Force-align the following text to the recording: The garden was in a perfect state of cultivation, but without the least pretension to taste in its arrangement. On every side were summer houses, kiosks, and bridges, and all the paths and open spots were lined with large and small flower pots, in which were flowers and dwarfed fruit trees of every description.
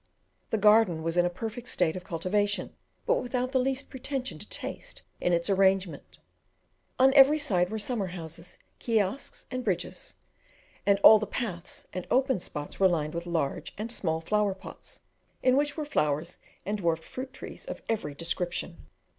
The 0.49 0.57
garden 0.57 1.03
was 1.03 1.15
in 1.15 1.27
a 1.27 1.29
perfect 1.29 1.67
state 1.67 1.95
of 1.95 2.03
cultivation, 2.03 2.73
but 3.05 3.21
without 3.21 3.51
the 3.51 3.59
least 3.59 3.91
pretension 3.91 4.39
to 4.39 4.49
taste 4.49 5.03
in 5.19 5.31
its 5.31 5.47
arrangement. 5.47 6.17
On 6.97 7.13
every 7.13 7.37
side 7.37 7.69
were 7.69 7.77
summer 7.77 8.07
houses, 8.07 8.57
kiosks, 8.79 9.45
and 9.51 9.63
bridges, 9.63 10.15
and 10.87 10.97
all 11.03 11.19
the 11.19 11.27
paths 11.27 11.85
and 11.93 12.07
open 12.09 12.39
spots 12.39 12.79
were 12.79 12.87
lined 12.87 13.13
with 13.13 13.27
large 13.27 13.75
and 13.77 13.91
small 13.91 14.21
flower 14.21 14.55
pots, 14.55 15.01
in 15.43 15.55
which 15.55 15.77
were 15.77 15.85
flowers 15.85 16.39
and 16.65 16.79
dwarfed 16.79 17.03
fruit 17.03 17.31
trees 17.31 17.65
of 17.67 17.83
every 17.87 18.15
description. 18.15 18.87